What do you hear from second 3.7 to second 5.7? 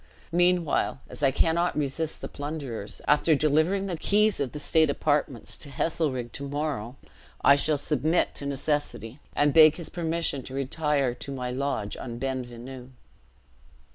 the keys of the state apartments to